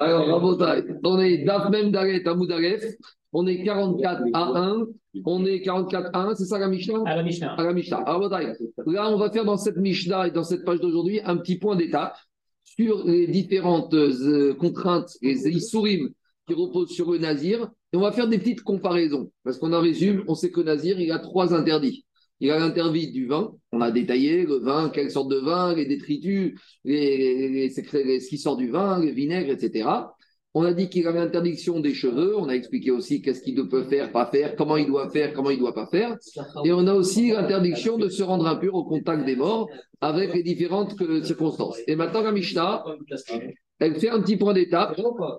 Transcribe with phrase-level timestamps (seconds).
[0.00, 2.82] Alors, Rabotai, on est Daf même d'Aret à Moudaref,
[3.34, 4.86] on est 44 à 1,
[5.26, 7.02] on est 44 à 1, c'est ça la Mishnah?
[7.04, 7.52] À la Mishnah.
[7.52, 8.02] À la Mishnah.
[8.86, 11.76] Là, on va faire dans cette Mishnah et dans cette page d'aujourd'hui un petit point
[11.76, 12.16] d'étape
[12.64, 16.08] sur les différentes euh, contraintes, les Issourim
[16.48, 19.30] qui reposent sur le Nazir, et on va faire des petites comparaisons.
[19.44, 22.06] Parce qu'on en résume, on sait que le Nazir, il a trois interdits.
[22.40, 25.84] Il a l'interdit du vin, on a détaillé le vin, quelle sorte de vin, les
[25.84, 29.88] détritus, les, ce qui sort du vin, le vinaigre, etc.
[30.54, 33.84] On a dit qu'il avait l'interdiction des cheveux, on a expliqué aussi qu'est-ce qu'il peut
[33.84, 36.16] faire, pas faire, comment il doit faire, comment il ne doit pas faire.
[36.64, 39.68] Et on a aussi l'interdiction de se rendre impur au contact des morts
[40.00, 41.78] avec les différentes circonstances.
[41.86, 42.84] Et maintenant, la Mishnah,
[43.78, 44.98] elle fait un petit point d'étape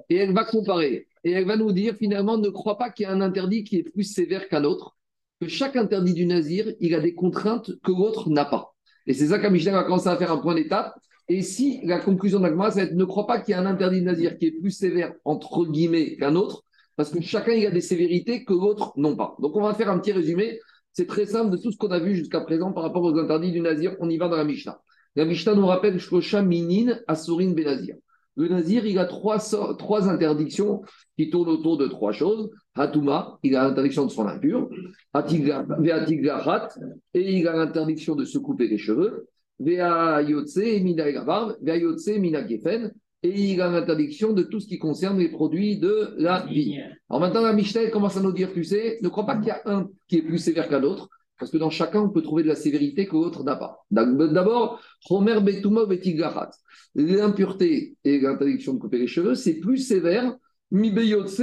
[0.09, 1.07] et elle va comparer.
[1.23, 3.77] Et elle va nous dire finalement, ne crois pas qu'il y a un interdit qui
[3.77, 4.95] est plus sévère qu'un autre
[5.41, 8.75] que chaque interdit du nazir, il a des contraintes que l'autre n'a pas.
[9.07, 10.93] Et c'est ça qu'Amishnah va commencer à faire un point d'étape.
[11.29, 14.05] Et si la conclusion d'Agma, c'est ne crois pas qu'il y a un interdit du
[14.05, 16.63] nazir qui est plus sévère, entre guillemets, qu'un autre,
[16.95, 19.35] parce que chacun il a des sévérités que l'autre n'ont pas.
[19.39, 20.59] Donc on va faire un petit résumé.
[20.93, 23.51] C'est très simple de tout ce qu'on a vu jusqu'à présent par rapport aux interdits
[23.51, 23.95] du nazir.
[23.99, 24.79] On y va dans la Mishnah.
[25.15, 27.95] La Mishnah nous rappelle Shlosha Minin Asurin Benazir.
[28.35, 30.83] Le nazir, il a trois interdictions
[31.17, 32.51] qui tournent autour de trois choses.
[32.75, 34.69] Hatuma, il a l'interdiction de son impur.
[35.13, 36.69] Veatiglahat,
[37.13, 39.27] et il a l'interdiction de se couper les cheveux.
[39.59, 42.91] Veayotse, Veayotse, Minagefen,
[43.23, 46.79] et il a l'interdiction de tout ce qui concerne les produits de la vie.
[47.09, 49.51] Alors maintenant, la Mishnah commence à nous dire, tu sais, ne crois pas qu'il y
[49.51, 51.09] a un qui est plus sévère qu'un autre.
[51.37, 53.83] Parce que dans chacun, on peut trouver de la sévérité que l'autre n'a pas.
[53.89, 56.51] D'abord, Homer Betuma Betiglahat.
[56.93, 60.35] L'impureté et l'interdiction de couper les cheveux, c'est plus sévère,
[60.69, 61.41] mi beyotse,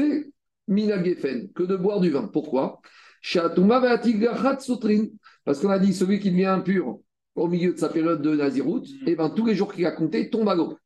[0.68, 2.28] minagefen, que de boire du vin.
[2.32, 2.80] Pourquoi?
[5.44, 7.00] Parce qu'on a dit celui qui devient impur
[7.34, 9.92] au milieu de sa période de Nazirout, et eh ben, tous les jours qu'il a
[9.92, 10.76] compté tombe à l'eau.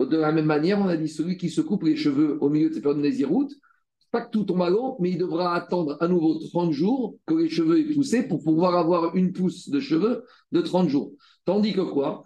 [0.00, 2.70] De la même manière, on a dit celui qui se coupe les cheveux au milieu
[2.70, 3.48] de sa période de Nazirout,
[4.10, 7.34] pas que tout tombe à l'eau, mais il devra attendre à nouveau 30 jours que
[7.34, 11.12] les cheveux aient poussé pour pouvoir avoir une pousse de cheveux de 30 jours.
[11.44, 12.24] Tandis que quoi?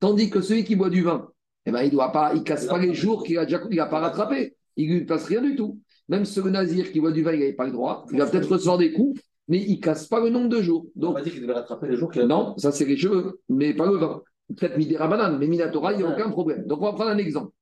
[0.00, 1.28] Tandis que celui qui boit du vin,
[1.64, 3.86] eh ben, il ne pas, il casse pas les jours qu'il a déjà il a
[3.86, 4.56] pas rattrapé.
[4.78, 5.80] Il ne lui passe rien du tout.
[6.08, 8.06] Même ce nazir qui boit du vin, il n'avait pas le droit.
[8.10, 10.86] Il va peut-être recevoir des coups, mais il ne casse pas le nombre de jours.
[10.94, 12.26] Donc, on va dire qu'il devait rattraper les jours qu'il a.
[12.26, 14.22] Non, ça c'est les cheveux, mais pas le vin.
[14.48, 16.64] Peut-être Midera banane, mais Minatora, il n'y a aucun problème.
[16.66, 17.52] Donc on va prendre un exemple.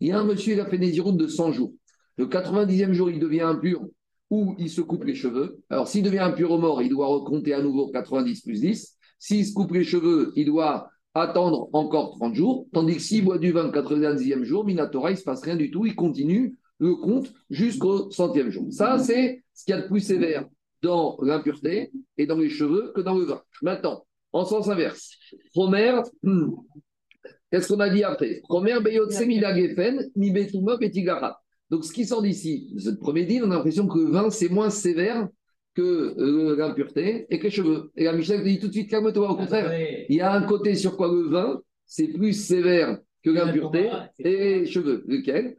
[0.00, 1.72] Il y a un monsieur, il a fait des iroutes de 100 jours.
[2.16, 3.86] Le 90e jour, il devient impur
[4.30, 5.60] ou il se coupe les cheveux.
[5.70, 8.96] Alors, s'il devient impur au mort, il doit recompter à nouveau 90 plus 10.
[9.18, 12.66] S'il se coupe les cheveux, il doit attendre encore 30 jours.
[12.72, 15.56] Tandis que s'il boit du vin le 90e jour, Minatora, il ne se passe rien
[15.56, 15.86] du tout.
[15.86, 18.66] Il continue le compte jusqu'au centième jour.
[18.70, 20.46] Ça, c'est ce qu'il y a de plus sévère
[20.82, 23.42] dans l'impureté et dans les cheveux que dans le vin.
[23.62, 25.12] Maintenant, en sens inverse,
[25.54, 26.50] Romer, hmm,
[27.54, 28.42] Qu'est-ce qu'on a dit après?
[31.70, 34.48] Donc, ce qui sort d'ici, ce premier dit, on a l'impression que le vin, c'est
[34.48, 35.28] moins sévère
[35.74, 37.92] que euh, l'impureté et que les cheveux.
[37.96, 39.72] Et la Michel dit tout de suite, calme-toi, au contraire.
[40.08, 44.60] Il y a un côté sur quoi le vin, c'est plus sévère que l'impureté et
[44.60, 45.04] les cheveux.
[45.08, 45.56] Lequel?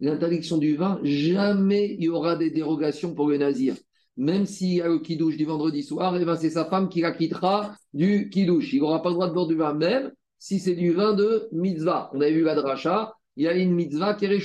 [0.00, 3.74] L'interdiction du vin, jamais il y aura des dérogations pour le nazir
[4.18, 6.88] même s'il y a le kidouche du vendredi soir, et eh ben c'est sa femme
[6.88, 8.72] qui la quittera du kidouche.
[8.72, 11.48] Il n'aura pas le droit de boire du vin, même si c'est du vin de
[11.52, 12.10] mitzvah.
[12.12, 14.38] On avait vu la dracha, il y a une mitzvah qui est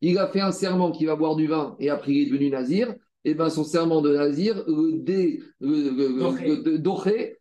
[0.00, 2.50] Il a fait un serment qu'il va boire du vin et après il est devenu
[2.50, 2.94] nazir.
[3.26, 5.40] Et eh ben son serment de nazir le,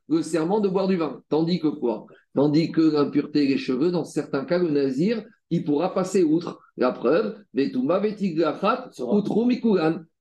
[0.07, 1.22] le serment de boire du vin.
[1.29, 2.07] Tandis que quoi?
[2.34, 6.59] Tandis que l'impureté les cheveux, dans certains cas, le nazir, il pourra passer outre.
[6.78, 7.35] La preuve,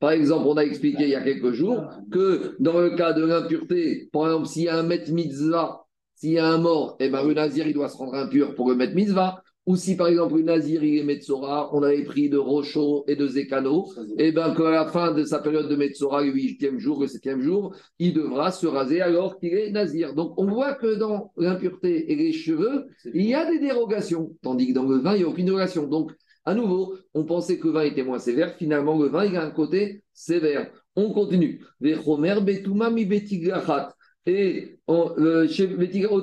[0.00, 1.82] par exemple, on a expliqué il y a quelques jours
[2.12, 6.32] que dans le cas de l'impureté, par exemple, s'il y a un maître mitzvah, s'il
[6.32, 8.76] y a un mort, eh ben, le nazir, il doit se rendre impur pour le
[8.76, 9.42] maître mitzvah.
[9.66, 13.16] Ou si par exemple une Nazir il est Metzora, on avait pris de Rocho et
[13.16, 13.86] de Zekano,
[14.19, 17.41] et bien qu'à la fin de sa période de Metzora, le huitième jour, le septième
[17.41, 20.14] jour, il devra se raser alors qu'il est Nazir.
[20.14, 22.84] Donc on voit que dans l'impureté et les cheveux,
[23.14, 25.87] il y a des dérogations, tandis que dans le vin, il n'y a aucune dérogation.
[25.87, 26.12] Donc
[26.44, 29.44] à nouveau, on pensait que le vin était moins sévère, finalement le vin, il a
[29.44, 30.70] un côté sévère.
[30.94, 31.64] On continue.
[34.26, 36.23] Et euh, ou.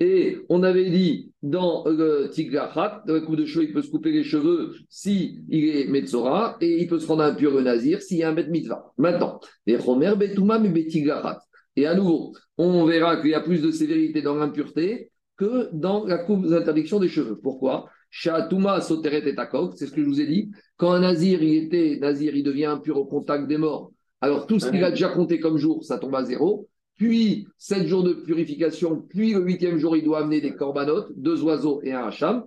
[0.00, 3.90] Et on avait dit dans le Tigrachat, dans le coup de cheveux, il peut se
[3.90, 8.02] couper les cheveux si il est Metzora et il peut se rendre impur le Nazir
[8.02, 8.50] s'il y a un Bet.
[8.98, 11.40] Maintenant, les Romer Betoumam et Betigachat.
[11.76, 16.04] Et à nouveau, on verra qu'il y a plus de sévérité dans l'impureté que dans
[16.04, 17.38] la coupe d'interdiction des cheveux.
[17.42, 17.88] Pourquoi?
[18.10, 19.34] Shatuma Soteret et
[19.74, 20.50] c'est ce que je vous ai dit.
[20.76, 23.92] Quand un Nazir, il était Nazir, il devient impur au contact des morts
[24.24, 26.66] alors tout ce qu'il a déjà compté comme jour, ça tombe à zéro.
[26.96, 31.42] puis sept jours de purification, puis le huitième jour, il doit amener des corbanotes, deux
[31.42, 32.44] oiseaux et un hacham.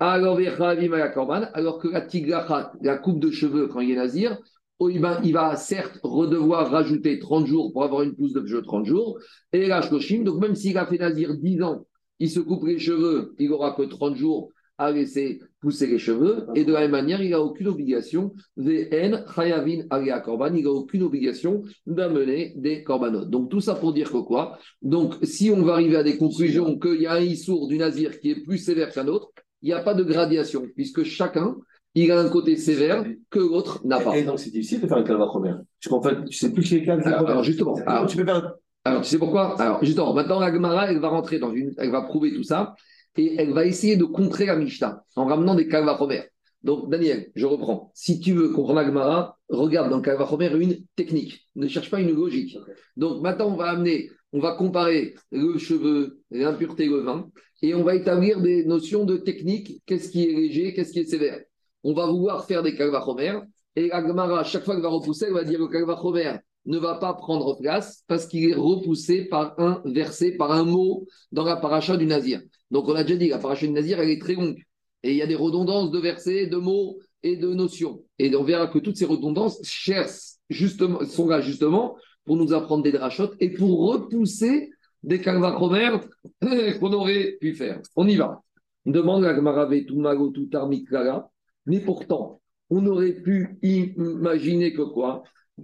[0.00, 4.38] Alors, alors que la tigrachat, la coupe de cheveux quand il est nazir,
[4.80, 8.86] oh, il va certes redevoir rajouter 30 jours pour avoir une pousse de cheveux 30
[8.86, 9.16] jours,
[9.52, 11.86] et la shloshim, donc même s'il a fait nazir 10 ans,
[12.18, 14.50] il se coupe les cheveux, il n'aura que 30 jours
[14.80, 19.24] à laisser pousser les cheveux, et de la même manière, il n'a aucune obligation, VN,
[19.34, 23.28] Chayavin, Alia Korban, il n'a aucune obligation d'amener des corbanotes.
[23.28, 24.58] Donc tout ça pour dire que quoi?
[24.80, 28.18] Donc si on va arriver à des conclusions qu'il y a un issour du nazir
[28.20, 29.28] qui est plus sévère qu'un autre,
[29.60, 31.56] il n'y a pas de gradation, puisque chacun,
[31.94, 34.16] il a un côté sévère que l'autre n'a pas.
[34.16, 35.52] Et donc c'est difficile de faire un calvachomer.
[35.52, 37.02] Parce qu'en fait, tu sais plus qui est calme.
[37.04, 38.54] Alors, alors, justement, alors, tu peux faire...
[38.84, 39.60] alors tu sais pourquoi?
[39.60, 42.74] Alors justement, maintenant la Gemara, elle va rentrer dans une, elle va prouver tout ça
[43.16, 46.22] et elle va essayer de contrer la Mishnah en ramenant des calvachomer.
[46.62, 47.90] Donc Daniel, je reprends.
[47.94, 51.48] Si tu veux comprendre la Gemara, regarde dans le calvachomer une technique.
[51.56, 52.56] Ne cherche pas une logique.
[52.96, 57.30] Donc maintenant, on va amener, on va comparer le cheveu, l'impureté, le vin
[57.62, 61.04] et on va établir des notions de technique, qu'est-ce qui est léger, qu'est-ce qui est
[61.04, 61.40] sévère?
[61.82, 63.38] On va vouloir faire des calvachomer,
[63.76, 67.14] et la chaque fois qu'elle va repousser, elle va dire le calvachomer ne va pas
[67.14, 71.96] prendre place parce qu'il est repoussé par un verset, par un mot dans la paracha
[71.96, 72.40] du Nazir.
[72.70, 74.62] Donc on a déjà dit, la paracha du Nazir, elle est très longue.
[75.02, 78.04] Et il y a des redondances de versets, de mots et de notions.
[78.18, 82.82] Et on verra que toutes ces redondances cherchent justement, sont là justement pour nous apprendre
[82.82, 84.70] des drachotes et pour repousser
[85.02, 85.98] des calvachomer
[86.80, 87.80] qu'on aurait pu faire.
[87.96, 88.42] On y va.
[88.84, 91.30] On demande à Gmarave Tumago Tutarmiklara,
[91.66, 92.40] mais pourtant,
[92.70, 95.22] on aurait pu imaginer que quoi?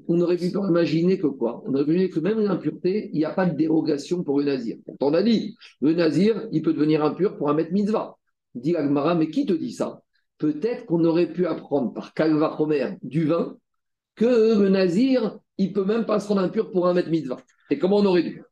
[0.09, 1.63] On aurait pu imaginer que quoi?
[1.67, 4.45] On aurait pu imaginer que même l'impureté, il n'y a pas de dérogation pour le
[4.45, 4.77] nazir.
[5.01, 8.17] On a dit, le nazir, il peut devenir impur pour un maître mitzvah.
[8.55, 10.01] Dit Agmara, mais qui te dit ça?
[10.39, 13.57] Peut-être qu'on aurait pu apprendre par Kalvachomer du vin
[14.15, 17.39] que le nazir, il peut même pas se rendre impur pour un maître mitzvah.
[17.71, 18.43] Et comment on aurait dû?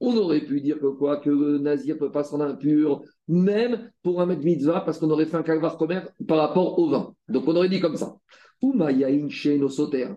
[0.00, 3.90] On aurait pu dire que quoi Que le nazir peut pas se rendre impur, même
[4.02, 7.14] pour un maître mitzvah, parce qu'on aurait fait un kalvar commerce par rapport au vin.
[7.28, 8.16] Donc on aurait dit comme ça.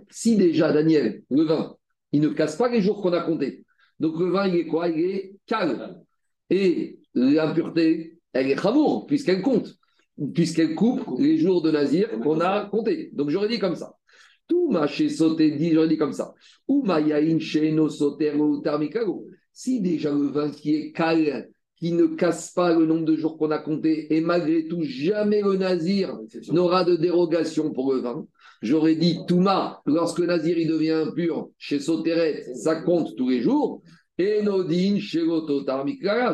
[0.10, 1.76] Si déjà, Daniel, le vin,
[2.12, 3.66] il ne casse pas les jours qu'on a comptés.
[4.00, 4.90] Donc le vin, il est quoi?
[4.90, 6.02] Il est calme.
[6.50, 9.76] Et l'impureté, elle est chamour, puisqu'elle compte,
[10.34, 13.12] puisqu'elle coupe les jours de nazir qu'on a comptés.
[13.14, 13.96] Donc j'aurais dit comme ça.
[14.48, 16.34] Tout chez sauté dit, j'aurais dit comme ça.
[16.68, 16.86] Ou
[17.40, 17.90] chez no
[19.54, 21.46] Si déjà le vin qui est calme,
[21.78, 25.42] qui ne casse pas le nombre de jours qu'on a compté, et malgré tout, jamais
[25.42, 26.18] le nazir
[26.52, 28.26] n'aura de dérogation pour le vin.
[28.62, 33.42] J'aurais dit Touma, lorsque le nazir il devient impur chez Soteret, ça compte tous les
[33.42, 33.82] jours.
[34.18, 35.24] Et Nodin chez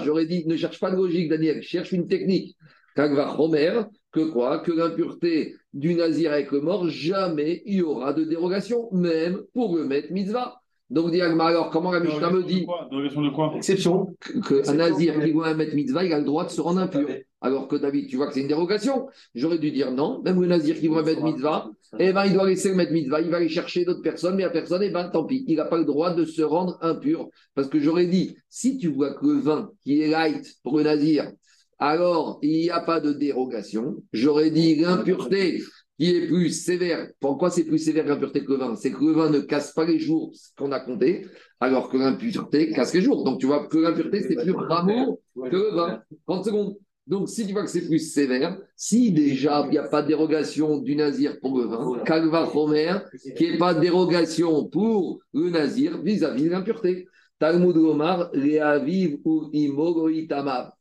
[0.03, 2.55] J'aurais dit ne cherche pas de logique, Daniel, cherche une technique.
[2.95, 3.81] Kagva Homer,
[4.11, 8.89] que quoi Que l'impureté du nazir avec le mort, jamais il y aura de dérogation,
[8.91, 10.58] même pour le maître mitzvah.
[10.89, 14.15] Donc, alors comment la Mishnah me dit Dérogation de quoi Exception.
[14.47, 17.07] Qu'un nazir qui voit un maître mitzvah, il a le droit de se rendre impur.
[17.41, 19.07] Alors que David, tu vois que c'est une dérogation.
[19.35, 20.21] J'aurais dû dire non.
[20.23, 21.69] Même le nazir qui voit un maître mitzvah,
[21.99, 24.43] eh ben, il doit laisser le maître mitzvah, il va aller chercher d'autres personnes, mais
[24.43, 25.45] à personne, eh ben, tant pis.
[25.47, 27.29] Il n'a pas le droit de se rendre impur.
[27.53, 30.83] Parce que j'aurais dit, si tu vois que le vin qui est light pour le
[30.83, 31.31] nazir,
[31.77, 34.03] alors il n'y a pas de dérogation.
[34.11, 35.61] J'aurais dit l'impureté
[35.99, 37.09] qui est plus sévère.
[37.19, 39.85] Pourquoi c'est plus sévère l'impureté que le vin C'est que le vin ne casse pas
[39.85, 41.25] les jours qu'on a compté,
[41.59, 43.23] alors que l'impureté casse les jours.
[43.23, 46.01] Donc tu vois que l'impureté, c'est plus rameau que le vin.
[46.25, 46.77] 30 secondes.
[47.05, 50.07] Donc, si tu vois que c'est plus sévère, si déjà il n'y a pas de
[50.07, 52.99] dérogation du nazir pour le vin, Kalva Homer,
[53.35, 57.07] qui n'est pas de dérogation pour le nazir vis-à-vis de l'impureté.
[57.39, 60.71] Talmud Omar, Reaviv ou Imogoitamav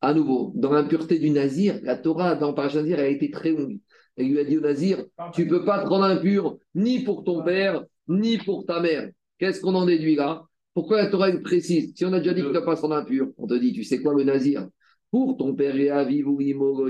[0.00, 3.50] à nouveau, dans l'impureté du nazir, la Torah dans Parashat Nazir, elle a été très
[3.50, 3.78] longue.
[4.16, 7.24] Elle lui a dit au nazir, tu ne peux pas te rendre impur ni pour
[7.24, 9.10] ton père, ni pour ta mère.
[9.38, 10.42] Qu'est-ce qu'on en déduit là?
[10.72, 11.92] Pourquoi la Torah est précise?
[11.94, 13.72] Si on a déjà dit qu'il ne peut pas se rendre impur, on te dit,
[13.72, 14.66] tu sais quoi le nazir?
[15.10, 15.90] Pour ton père et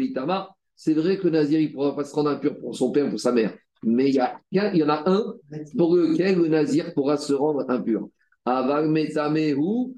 [0.01, 2.91] Itama, c'est vrai que le nazir, il ne pourra pas se rendre impur pour son
[2.91, 3.55] père, pour sa mère.
[3.83, 5.35] Mais il y, a, il y en a un
[5.77, 8.09] pour lequel le nazir pourra se rendre impur.
[8.47, 9.95] Metamehu.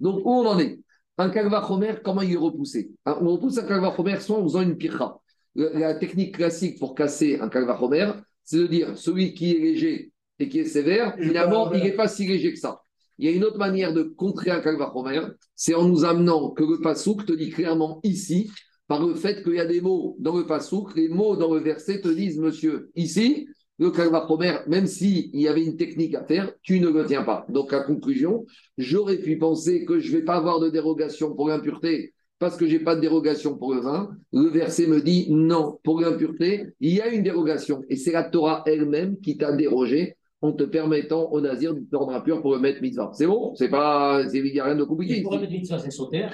[0.00, 0.78] Donc, où on en est?
[1.18, 2.92] Un kalvachomer, comment il est repoussé?
[3.04, 5.16] On repousse un kalvachomer soit en faisant une pircha.
[5.54, 8.12] La technique classique pour casser un kalvachomer,
[8.44, 12.08] c'est de dire celui qui est léger et qui est sévère, finalement, il n'est pas
[12.08, 12.82] si léger que ça.
[13.18, 15.22] Il y a une autre manière de contrer un kalvachomer,
[15.54, 18.50] c'est en nous amenant que le pasouk te dit clairement ici,
[18.86, 21.60] par le fait qu'il y a des mots dans le pasouk, les mots dans le
[21.60, 23.46] verset te disent, monsieur, ici,
[23.78, 27.46] le Kalvachomer, même s'il y avait une technique à faire, tu ne le tiens pas.
[27.48, 28.44] Donc, à conclusion,
[28.76, 32.66] j'aurais pu penser que je ne vais pas avoir de dérogation pour l'impureté parce que
[32.66, 34.10] je n'ai pas de dérogation pour le vin.
[34.32, 37.82] Le verset me dit non, pour l'impureté, il y a une dérogation.
[37.88, 41.94] Et c'est la Torah elle-même qui t'a dérogé en te permettant au Nazir de te
[41.94, 43.10] rendre impur pour le mettre mitzvah.
[43.12, 43.54] C'est bon?
[43.54, 45.22] C'est pas, il n'y a rien de compliqué.
[45.22, 46.26] Pour le mettre mitzvah, c'est sauter?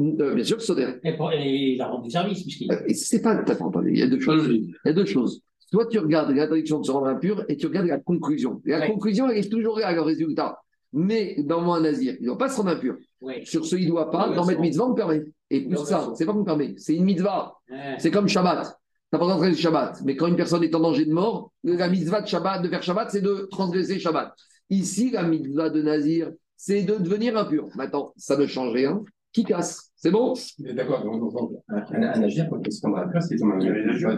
[0.00, 0.86] Euh, bien sûr, sauter.
[1.02, 2.70] Et, pour, et il a rendu service, puisqu'il.
[2.72, 3.32] Euh, c'est pas.
[3.32, 4.48] Attends, il y a deux choses.
[4.48, 5.42] Il y a deux choses.
[5.72, 8.62] Toi, tu regardes l'interdiction de se rendre impur et tu regardes la conclusion.
[8.64, 8.86] Et la Ouais.
[8.88, 10.58] conclusion, elle est toujours à le résultat.
[10.92, 12.96] Mais dans mon Nazir, il ne doit pas se rendre impur.
[13.20, 13.44] Oui.
[13.44, 14.28] Sur ce, il ne doit pas.
[14.28, 15.22] Dans mettre mitzvah, on me permet.
[15.50, 16.74] Et plus ça, c'est pas qu'on me permet.
[16.76, 17.54] C'est une mitzvah.
[17.70, 17.96] Ouais.
[17.98, 18.78] C'est comme Shabbat.
[19.12, 20.02] Tu pas transgressé Shabbat.
[20.04, 22.82] Mais quand une personne est en danger de mort, la mitzvah de Shabbat, de faire
[22.82, 24.34] Shabbat, c'est de transgresser Shabbat.
[24.70, 27.68] Ici, la mitzvah de Nazir, c'est de devenir impur.
[27.74, 29.02] Maintenant, ça ne change rien.
[29.32, 29.90] Qui casse?
[29.96, 30.34] C'est bon?
[30.58, 33.58] D'accord, un un agir pour qu'il se rende impur, c'est un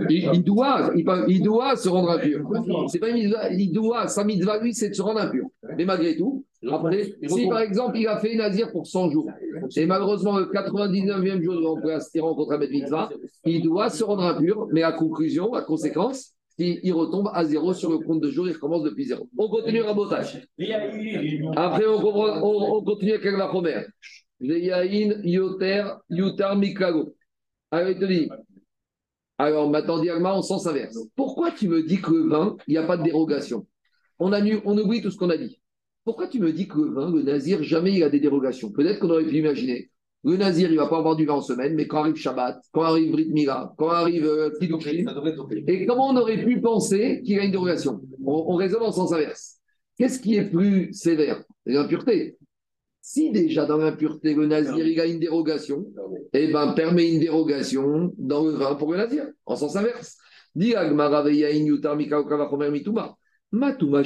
[0.09, 2.41] il, il doit, il, il doit se rendre impur.
[2.89, 5.47] C'est pas une mitzvah, il doit, sa mitzvah, lui, c'est de se rendre impur.
[5.77, 9.29] Mais malgré tout, après, si par exemple, il a fait Nazir pour 100 jours,
[9.77, 13.11] et malheureusement, le 99e jour, il rencontre- rencontre un mitzvah,
[13.45, 17.91] il doit se rendre impur, mais à conclusion, à conséquence, il, retombe à zéro sur
[17.91, 19.29] le compte de jour, il recommence depuis zéro.
[19.37, 20.47] On continue à rabotage.
[21.57, 23.87] Après, on, comprend- on, on continue avec la première.
[24.41, 27.15] Veyahin, Yoter, Yutar, Mikago.
[27.73, 28.29] Alors, il te dit.
[29.39, 30.97] Alors, maintenant, diagma en sens inverse.
[31.17, 33.67] Pourquoi tu me dis que le vin, il n'y a pas de dérogation?
[34.21, 35.61] On, annule- on oublie tout ce qu'on a dit.
[36.05, 38.71] Pourquoi tu me dis que le vin, le nazir, jamais il a des dérogations?
[38.71, 39.91] Peut-être qu'on aurait pu imaginer.
[40.23, 42.59] Le nazir, il ne va pas avoir du vin en semaine, mais quand arrive Shabbat,
[42.73, 44.51] quand arrive Brit Mila, quand arrive euh,
[45.67, 48.01] et comment on aurait pu penser qu'il y a une dérogation?
[48.25, 49.59] On, on raisonne en sens inverse.
[49.99, 51.43] Qu'est-ce qui est plus sévère?
[51.67, 52.37] L'impureté.
[53.03, 55.85] Si déjà dans l'impureté, le nazir, il a une dérogation,
[56.33, 60.17] eh ben, permet une dérogation dans le vin pour le nazir, en sens inverse.
[60.57, 63.15] Mikao kavachomer mituma.
[63.53, 64.03] Matuma.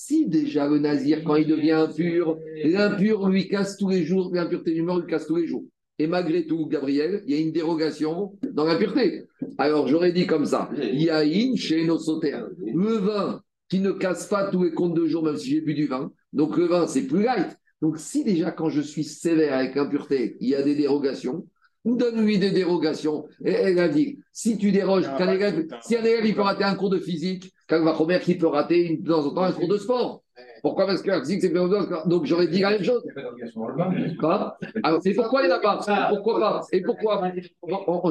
[0.00, 4.72] Si déjà le nazir, quand il devient impur, l'impur lui casse tous les jours, l'impureté
[4.72, 5.64] du mort lui casse tous les jours.
[5.98, 9.24] Et malgré tout, Gabriel, il y a une dérogation dans l'impureté.
[9.58, 12.46] Alors j'aurais dit comme ça, Yahin chez nos sautères.
[12.60, 15.74] Le vin qui ne casse pas tous les comptes de jour, même si j'ai bu
[15.74, 16.12] du vin.
[16.32, 17.58] Donc le vin, c'est plus light.
[17.82, 21.44] Donc si déjà quand je suis sévère avec l'impureté, il y a des dérogations,
[21.84, 23.26] donne-lui des dérogations.
[23.44, 26.62] Et elle a dit, si tu déroges, Ah, élève, si un élève il peut rater
[26.62, 29.68] un cours de physique, Romer qui peut rater une- de temps en temps un cours
[29.68, 30.22] de sport.
[30.62, 30.86] Pourquoi?
[30.86, 31.52] Parce que c'est
[32.08, 33.02] Donc j'aurais dit la même chose.
[34.20, 36.08] Pas Alors, et pourquoi il n'y en a pas?
[36.08, 36.62] Pourquoi pas?
[36.72, 37.30] Et pourquoi?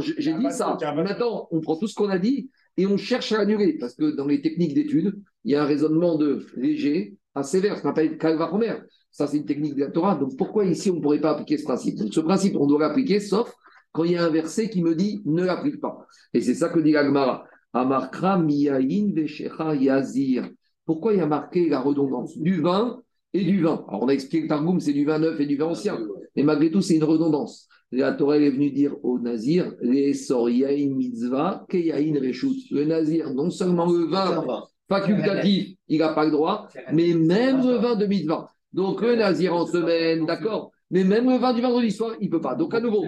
[0.01, 0.77] J'ai j'ai dit ça.
[0.95, 3.77] Maintenant, on prend tout ce qu'on a dit et on cherche à annuler.
[3.79, 7.77] Parce que dans les techniques d'études, il y a un raisonnement de léger à sévère,
[7.77, 8.73] ce qu'on appelle calva romer.
[9.11, 10.15] Ça, c'est une technique de la Torah.
[10.15, 11.95] Donc, pourquoi ici, on ne pourrait pas appliquer ce principe?
[11.97, 13.51] Donc, ce principe, on doit l'appliquer, sauf
[13.91, 16.05] quand il y a un verset qui me dit ne l'applique pas.
[16.33, 17.45] Et c'est ça que dit l'Agmara.
[17.81, 20.50] Amarkra miyain veshecha yazir.
[20.86, 23.01] Pourquoi il y a marqué la redondance du vin
[23.34, 23.86] et du vin?
[23.88, 26.00] Alors, on a expliqué que Targum, c'est du vin neuf et du vin ancien.
[26.36, 27.67] Et malgré tout, c'est une redondance.
[27.91, 32.69] La Torah est venue dire au Nazir, les soriyain mitzvah, keyain reshut.
[32.72, 34.43] Le Nazir, non seulement le vin
[34.89, 38.50] facultatif, il n'a pas le droit, mais même le vin de mitzvah.
[38.74, 42.31] Donc le Nazir en semaine, d'accord, mais même le vin du vendredi soir, il ne
[42.31, 42.55] peut pas.
[42.55, 43.05] Donc à nouveau,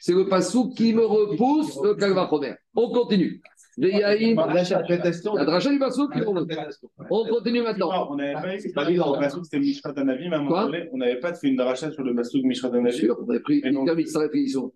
[0.00, 2.54] c'est le passou qui me repousse le calva Romer.
[2.74, 3.42] On continue.
[3.78, 5.34] Veyahin, L'interprétation.
[5.34, 6.80] la dracha du passou qui repousse.
[7.10, 8.08] On continue maintenant.
[8.10, 8.34] On n'avait
[8.74, 11.34] pas dans le Masouk, c'était Mishra Danavim, à un moment Quoi donné, on n'avait pas
[11.34, 13.84] fait une dracha sur le Masouk Mishra sûr, on a pris une.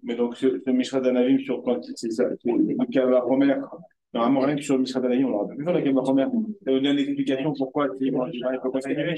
[0.02, 3.56] Mais donc, sur le Mishra Danavim, sur quand c'est ça, le Kava Romer,
[4.14, 6.26] normalement, rien que sur le Mishra Danavim, on n'aurait pas pu faire le Kava Romer.
[6.64, 9.14] Ça vous donne l'explication pourquoi il ne peut pas s'agir.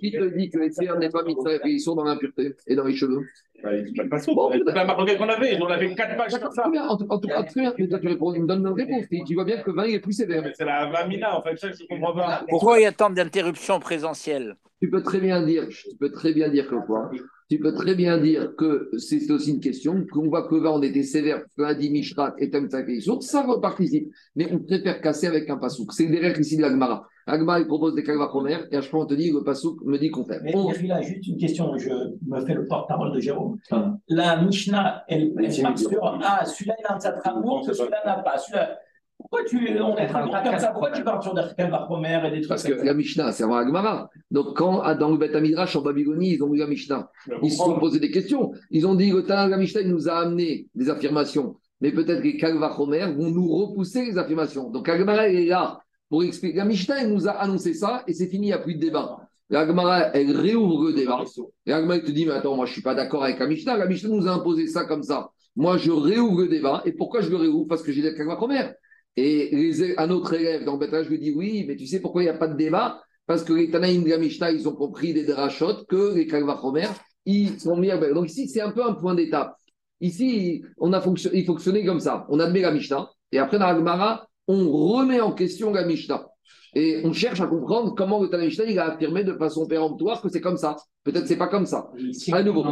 [0.00, 2.94] Qui te dit que l'Ether n'est pas mis sa répétition dans l'impureté et dans les
[2.94, 3.26] cheveux
[3.62, 4.34] Bah, il dit pas le.
[4.34, 6.70] Bon, C'est pas marqué qu'on avait, on avait quatre pages comme ça.
[6.88, 7.74] En tout cas, très bien.
[7.78, 9.04] Mais toi, tu réponds, il me donne une réponse.
[9.26, 10.44] Tu vois bien que le vin il est plus sévère.
[10.54, 12.44] C'est la Vamina, en fait, ça, je ne comprends pas.
[12.48, 14.56] Pourquoi il y a tant d'interruptions présentielles?
[14.80, 17.10] Tu peux très bien dire, tu peux très bien dire que quoi?
[17.50, 20.82] Tu peux très bien dire que c'est aussi une question, qu'on voit que vin, on
[20.82, 22.68] était sévère, que un dit Mishrat et Tam
[23.00, 24.08] source, ça reparticipe.
[24.36, 25.92] Mais on préfère casser avec un pasouk.
[25.92, 27.08] C'est derrière ici de l'Agmara.
[27.26, 29.98] L'Agmara, il propose des premières, et à chaque fois, on te dit, le pasouk me
[29.98, 30.38] dit qu'on fait.
[30.44, 31.90] Mais On- a juste une question, je
[32.24, 33.58] me fais le porte-parole de Jérôme.
[33.72, 33.96] Ah.
[34.08, 38.22] La Mishnah, elle, elle part sur Ah, celui-là, il a un tzatramout, que celui-là n'a
[38.22, 38.38] pas.
[38.38, 38.78] Celui-là.
[39.20, 40.68] Pourquoi tu, on est comme ça?
[40.68, 41.42] Pourquoi tu parles sur des
[41.88, 44.08] Romer et des trucs Parce que la Mishnah, c'est avant l'Agmara.
[44.30, 47.10] Donc, quand, dans le Beth Amidrash, en Babylonie, ils ont lu la Mishnah.
[47.42, 48.52] Ils se sont posé des questions.
[48.70, 52.22] Ils ont dit que Tana la Mishnah il nous a amené des affirmations, mais peut-être
[52.22, 54.70] que les Homer vont nous repousser les affirmations.
[54.70, 56.56] Donc Agmara elle est là pour expliquer.
[56.56, 58.80] La Mishnah elle nous a annoncé ça et c'est fini, il n'y a plus de
[58.80, 59.18] débat.
[59.50, 61.24] La Gemara, elle réouvre le débat.
[61.66, 63.40] Et la Gemara, elle te dit, mais attends, moi je ne suis pas d'accord avec
[63.40, 63.76] la Mishnah.
[63.76, 65.30] La Mishnah nous a imposé ça comme ça.
[65.56, 66.82] Moi je réouvre le débat.
[66.84, 67.66] Et pourquoi je le réouvre?
[67.68, 68.70] Parce que j'ai des Kalva Homer.
[69.16, 72.26] Et les- un autre élève dans je lui dis, oui, mais tu sais pourquoi il
[72.26, 73.02] n'y a pas de débat?
[73.26, 76.58] Parce que les Tanaïm de la Mishnah, ils ont compris des drachot que les Kalva
[76.64, 76.88] Homer
[77.26, 79.54] ils sont mis à Donc ici, c'est un peu un point d'étape.
[80.00, 82.26] Ici, on a fonctionné, il fonctionnait comme ça.
[82.30, 86.29] On admet la Mishnah, et après, dans la Gemara, on remet en question la Mishnah.
[86.74, 90.28] Et on cherche à comprendre comment le Tanishta, il a affirmé de façon péremptoire que
[90.28, 90.76] c'est comme ça.
[91.02, 91.90] Peut-être c'est pas comme ça.
[92.32, 92.62] À nouveau.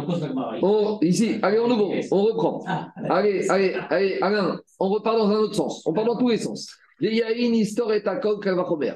[0.61, 2.63] On- ici, allez, en nouveau, on reprend.
[3.09, 5.83] Allez, allez, allez, Alain, on repart dans un autre sens.
[5.85, 6.67] On part dans tous les sens.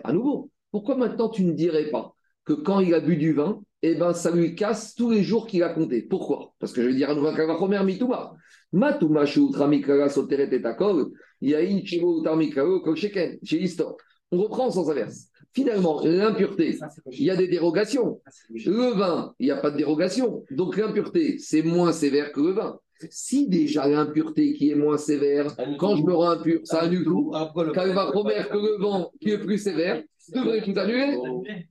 [0.03, 2.13] À nouveau, pourquoi maintenant tu ne dirais pas
[2.45, 5.47] que quand il a bu du vin, eh ben, ça lui casse tous les jours
[5.47, 6.01] qu'il a compté?
[6.01, 6.53] Pourquoi?
[6.59, 8.33] Parce que je vais dire à nouveau Kalvachomer, Mituma.
[8.71, 11.11] Matuma, Shutra, Mikala, Soteret et Takol.
[11.41, 13.37] Yahin, Chivo, Utar, Mikalo, Kol Sheken.
[13.43, 13.97] Chez Histor.
[14.33, 15.27] On reprend sans inverse.
[15.53, 16.79] Finalement, l'impureté,
[17.11, 18.19] il y a des dérogations.
[18.49, 20.43] Le vin, il n'y a pas de dérogation.
[20.49, 22.79] Donc l'impureté, c'est moins sévère que le vin.
[23.11, 27.31] Si déjà l'impureté qui est moins sévère, quand je me rends impur, ça annule tout.
[27.31, 30.01] Quand il va promettre que le vent qui est plus sévère,
[30.33, 31.17] devrait tout annuler.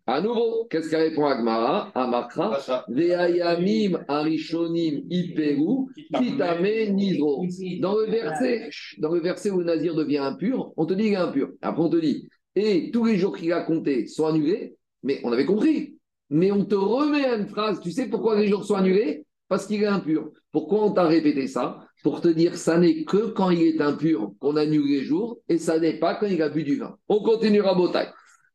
[0.06, 7.44] À nouveau, qu'est-ce qu'elle répond Agmara Amakra Veayamim Arishonim Iperu Kitame Nidro.
[7.80, 11.14] Dans le verset, dans le verset où le nazir devient impur, on te dit qu'il
[11.14, 11.48] est impur.
[11.62, 15.32] Après, on te dit, et tous les jours qu'il a comptés sont annulés, mais on
[15.32, 15.98] avait compris.
[16.30, 19.26] Mais on te remet une phrase, tu sais pourquoi les jours sont annulés?
[19.48, 20.30] Parce qu'il est impur.
[20.50, 21.86] Pourquoi on t'a répété ça?
[22.02, 25.58] Pour te dire, ça n'est que quand il est impur qu'on annule les jours, et
[25.58, 26.96] ça n'est pas quand il a bu du vin.
[27.08, 28.08] On continuera Botaï.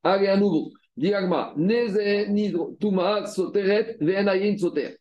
[0.04, 0.72] Allez, à nouveau.
[0.96, 4.98] Diagma, Neze Nidro, Tuma, Soteret, Veanayin Soter.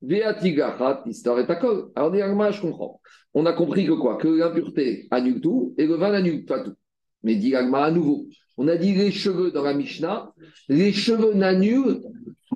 [0.00, 1.46] Veatigachat, histoire et.
[1.94, 3.00] Alors, Diagma, je comprends.
[3.34, 4.16] On a compris que quoi?
[4.16, 6.74] Que l'impureté annule tout et le vin n'annule pas tout.
[7.22, 8.26] Mais Diagma, à nouveau.
[8.56, 10.32] On a dit les cheveux dans la Mishnah,
[10.68, 12.02] les cheveux n'annulent,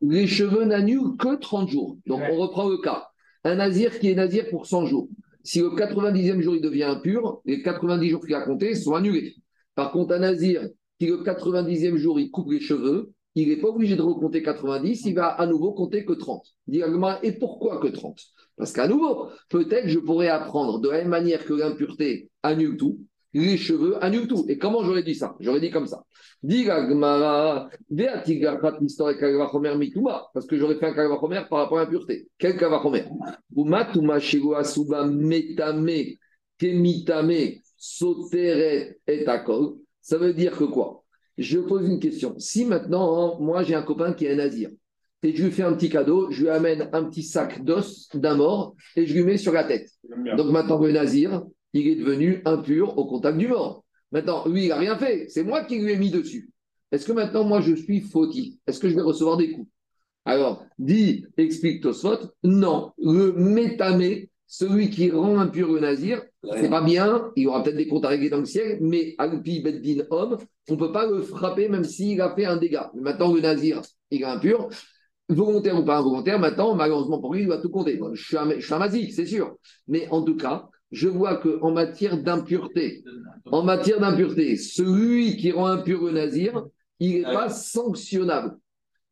[0.03, 1.99] les cheveux n'annulent que 30 jours.
[2.07, 3.09] Donc, on reprend le cas.
[3.45, 5.09] Un nazir qui est nazir pour 100 jours.
[5.45, 9.35] Si le 90e jour il devient impur, les 90 jours qu'il a comptés sont annulés.
[9.75, 13.69] Par contre, un nazir qui le 90e jour il coupe les cheveux, il n'est pas
[13.69, 16.47] obligé de recompter 90, il va à nouveau compter que 30.
[16.67, 18.21] Dit Agma, et pourquoi que 30
[18.57, 23.01] Parce qu'à nouveau, peut-être je pourrais apprendre de la même manière que l'impureté annule tout,
[23.35, 24.45] les cheveux annulent tout.
[24.49, 25.37] Et comment j'aurais dit ça?
[25.41, 26.05] J'aurais dit comme ça.
[30.35, 32.29] Parce que j'aurais fait un Kalvachomer par rapport à l'impureté.
[32.39, 33.05] Quel Kalvachomer
[35.11, 36.17] metame
[36.59, 39.75] kemitame soteret et akol.
[40.01, 41.05] Ça veut dire que quoi?
[41.39, 42.35] Je pose une question.
[42.39, 44.71] Si maintenant, moi j'ai un copain qui est un nazir,
[45.23, 48.35] et je lui fais un petit cadeau, je lui amène un petit sac d'os d'un
[48.35, 49.89] mort et je lui mets sur la tête.
[50.37, 53.85] Donc maintenant, le nazir, il est devenu impur au contact du mort.
[54.11, 55.27] Maintenant, lui, il n'a rien fait.
[55.29, 56.51] C'est moi qui lui ai mis dessus.
[56.91, 58.55] Est-ce que maintenant, moi, je suis fautif?
[58.67, 59.69] Est-ce que je vais recevoir des coups?
[60.25, 62.93] Alors, dit, explique Tosfot, non.
[62.99, 66.23] Le métamé, celui qui rend impur le nazir,
[66.61, 69.61] c'est pas bien, il aura peut-être des comptes à régler dans le ciel, mais Alpi
[69.61, 70.37] Beddin homme,
[70.69, 72.91] on ne peut pas le frapper même s'il a fait un dégât.
[72.95, 73.81] Mais maintenant, le nazir,
[74.11, 74.69] il est impur,
[75.29, 77.97] volontaire ou pas involontaire, maintenant, malheureusement pour lui, il doit tout compter.
[77.97, 79.57] Bon, je suis un, je suis un mazik, c'est sûr.
[79.89, 83.03] Mais en tout cas, je vois qu'en matière d'impureté,
[83.47, 86.65] en matière d'impureté, celui qui rend impur le nazir,
[87.01, 88.59] il n'est pas sanctionnable.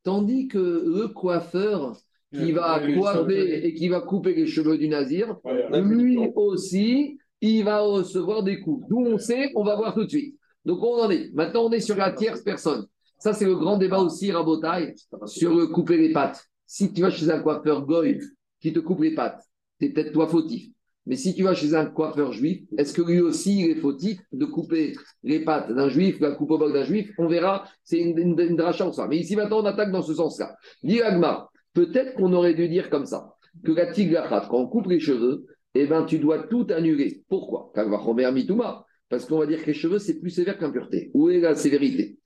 [0.03, 1.97] Tandis que le coiffeur
[2.33, 5.37] qui va coiffer et qui va couper les cheveux du nazir,
[5.73, 8.87] lui aussi, il va recevoir des coups.
[8.89, 10.37] D'où on sait, on va voir tout de suite.
[10.65, 11.31] Donc on en est.
[11.33, 12.87] Maintenant, on est sur la tierce personne.
[13.19, 14.95] Ça, c'est le grand débat aussi, Rabotaille,
[15.27, 16.45] sur le couper les pattes.
[16.67, 18.21] Si tu vas chez un coiffeur goy
[18.61, 19.43] qui te coupe les pattes,
[19.81, 20.71] c'est peut-être toi fautif.
[21.07, 24.19] Mais si tu vas chez un coiffeur juif, est-ce que lui aussi il est fautif
[24.33, 27.11] de couper les pattes d'un juif, la coupe au bol d'un juif?
[27.19, 29.07] On verra, c'est une, une, une ça.
[29.09, 30.55] Mais ici maintenant, on attaque dans ce sens-là.
[30.83, 33.35] L'Iragma, peut-être qu'on aurait dû dire comme ça,
[33.65, 37.23] que la tigrachat, quand on coupe les cheveux, eh ben, tu dois tout annuler.
[37.29, 37.73] Pourquoi?
[37.75, 41.11] Parce qu'on va dire que les cheveux, c'est plus sévère qu'impureté.
[41.15, 42.19] Où est la sévérité?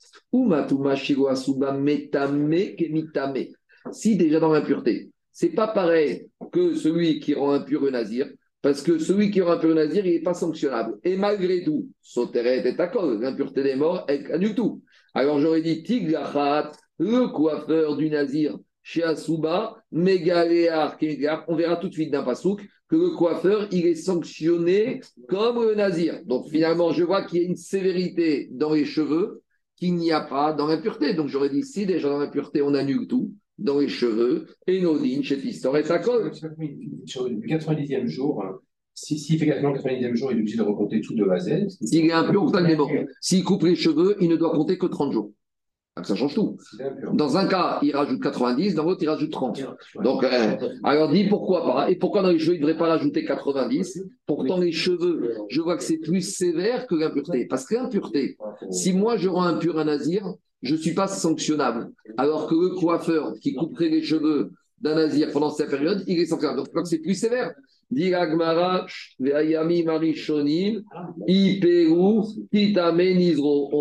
[3.93, 8.31] Si déjà dans l'impureté, c'est pas pareil que celui qui rend impur le nazir,
[8.65, 10.99] parce que celui qui impur le nazir, il n'est pas sanctionnable.
[11.05, 14.83] Et malgré tout, soteret et takol, l'impureté des morts, elle annule tout.
[15.13, 20.97] Alors j'aurais dit tiglachat, le coiffeur du nazir, chez Asuba, Megaléar,
[21.47, 25.75] on verra tout de suite d'un pasouk que le coiffeur, il est sanctionné comme le
[25.75, 26.23] nazir.
[26.25, 29.43] Donc finalement, je vois qu'il y a une sévérité dans les cheveux
[29.77, 31.13] qu'il n'y a pas dans l'impureté.
[31.13, 35.23] Donc j'aurais dit, si déjà dans l'impureté, on annule tout, dans les cheveux, et Nodine,
[35.23, 36.33] chez Tistor et Sakol.
[37.07, 38.59] Sur le 90e jour, hein,
[38.95, 41.35] si, s'il fait quasiment le 90e jour, il est obligé de recompter tout de A
[41.35, 41.69] à Z.
[41.83, 42.51] S'il est impur
[43.21, 45.33] s'il coupe les cheveux, il ne doit compter que 30 jours.
[45.97, 46.57] Donc ça change tout.
[47.13, 49.65] Dans un cas, il rajoute 90, dans l'autre, il rajoute 30.
[50.03, 52.89] Donc, euh, alors dit pourquoi pas Et pourquoi dans les cheveux, il ne devrait pas
[52.89, 57.47] rajouter 90 Pourtant, les cheveux, je vois que c'est plus sévère que l'impureté.
[57.47, 58.37] Parce que l'impureté,
[58.71, 61.93] si moi je rends impur un nazir, je ne suis pas sanctionnable.
[62.17, 64.51] Alors que le coiffeur qui couperait les cheveux
[64.81, 66.59] d'un nazir pendant cette période, il est sanctionnable.
[66.59, 67.53] Donc, je crois que c'est plus sévère.
[67.91, 67.97] On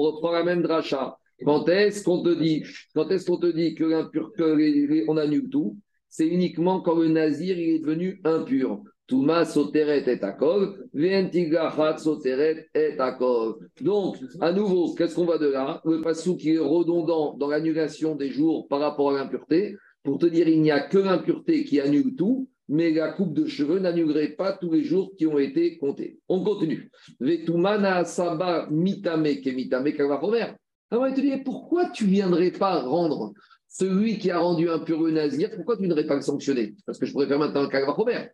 [0.01, 1.17] reprend la même dracha.
[1.45, 5.77] Quand est-ce qu'on te dit, quand est-ce qu'on te dit que on annule tout?
[6.09, 8.83] C'est uniquement quand le nazir il est devenu impur.
[9.05, 13.55] Touma soteret et akol, ventigachat soteret et akol.
[13.81, 15.81] Donc, à nouveau, qu'est-ce qu'on va de là?
[15.83, 20.25] Le passou qui est redondant dans l'annulation des jours par rapport à l'impureté, pour te
[20.25, 24.29] dire il n'y a que l'impureté qui annule tout, mais la coupe de cheveux n'annulerait
[24.29, 26.19] pas tous les jours qui ont été comptés.
[26.29, 26.89] On continue.
[27.19, 30.55] Vetumana saba mitame ke mitame kavachomer.
[30.91, 33.33] Alors il te dit pourquoi tu viendrais pas rendre
[33.67, 36.73] celui qui a rendu impur le nazir, pourquoi tu ne viendrais pas le sanctionner?
[36.85, 38.29] Parce que je pourrais faire maintenant un kavachomer.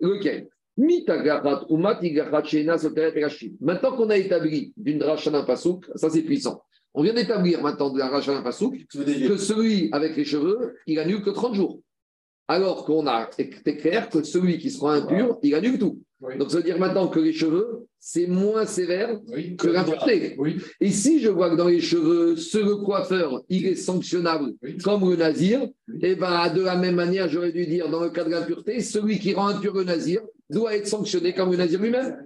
[0.00, 0.48] Lequel.
[3.60, 6.62] Maintenant qu'on a établi d'une dracha d'un pasouk, ça c'est puissant.
[6.94, 10.98] On vient d'établir maintenant de la dracha d'un pasouk que celui avec les cheveux, il
[10.98, 11.80] annule que 30 jours.
[12.48, 16.02] Alors qu'on a été clair que celui qui sera impur, il annule tout.
[16.26, 16.38] Oui.
[16.38, 19.56] Donc ça veut dire maintenant que les cheveux, c'est moins sévère Oui.
[19.56, 20.34] que l'impureté.
[20.38, 20.56] Oui.
[20.80, 25.08] Et si je vois que dans les cheveux, ce le coiffeur, il est sanctionnable comme
[25.10, 25.66] le nazir,
[26.00, 29.18] et ben de la même manière, j'aurais dû dire dans le cas de l'impureté, celui
[29.18, 32.16] qui rend impur le nazir doit être sanctionné comme le nazir lui-même.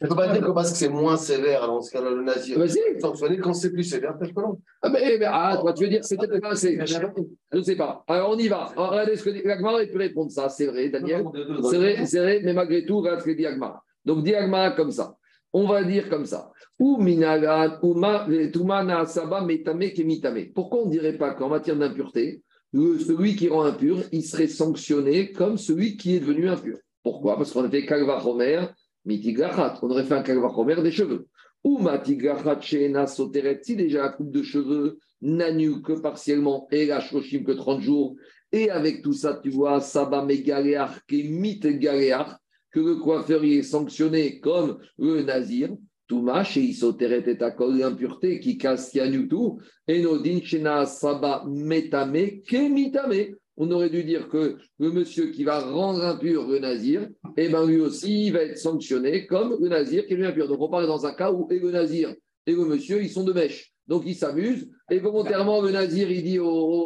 [0.00, 2.22] Tu ne peux pas dire que parce que c'est moins sévère dans ce cas-là, le
[2.22, 2.56] nazir.
[2.56, 3.00] Vas-y.
[3.00, 4.56] Sanctionner quand c'est plus sévère, peut-être que non.
[4.80, 6.78] Ah, mais, mais, ah, toi, tu veux dire que c'était pas assez.
[6.86, 8.04] Je ne sais pas.
[8.06, 8.70] Alors, on y va.
[8.76, 10.48] Alors, regardez ce que dit Agmara, il peut répondre ça.
[10.50, 11.24] C'est vrai, Daniel.
[11.68, 13.82] C'est vrai, c'est vrai, mais malgré tout, regarde ce que dit Agmara.
[14.04, 15.16] Donc, dit Agmara comme ça.
[15.52, 16.52] On va dire comme ça.
[16.78, 20.52] Ou minagan, ou ma, tumana saba, metame, kemitame.
[20.54, 25.32] Pourquoi on ne dirait pas qu'en matière d'impureté, celui qui rend impur, il serait sanctionné
[25.32, 26.78] comme celui qui est devenu impur?
[27.02, 27.36] Pourquoi?
[27.36, 28.60] Parce qu'on a fait kalva homer,
[29.06, 31.26] On aurait fait un kalva homer des cheveux.
[31.64, 33.60] Ou matigachat shena soteret.
[33.62, 38.16] Si déjà la coupe de cheveux n'annule que partiellement et la shoshim que 30 jours,
[38.52, 42.36] et avec tout ça, tu vois, Saba Megaléach, Kemit Galéach,
[42.70, 45.70] que le coiffeur est sanctionné comme le nazir,
[46.06, 48.96] Touma, chez Isoteret et Akol, l'impureté qui casse,
[49.28, 53.34] tout, et Nodin, Shena Saba Metame, Kemitame.
[53.60, 57.66] On aurait dû dire que le monsieur qui va rendre impur le nazir, eh ben
[57.66, 60.46] lui aussi, il va être sanctionné comme le nazir qui est impur.
[60.46, 62.14] Donc on parle dans un cas où et le nazir
[62.46, 63.72] et le monsieur, ils sont de mèche.
[63.88, 64.70] Donc ils s'amusent.
[64.90, 66.38] Et volontairement, le nazir, il dit